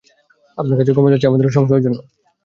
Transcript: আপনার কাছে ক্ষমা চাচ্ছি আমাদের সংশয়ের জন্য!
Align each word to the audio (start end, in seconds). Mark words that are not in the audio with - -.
আপনার 0.57 0.77
কাছে 0.79 0.91
ক্ষমা 0.93 1.09
চাচ্ছি 1.11 1.27
আমাদের 1.27 1.55
সংশয়ের 1.57 1.83
জন্য! 1.85 1.97